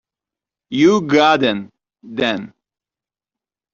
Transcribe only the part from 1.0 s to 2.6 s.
got in, then?